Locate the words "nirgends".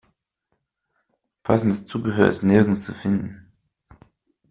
2.41-2.85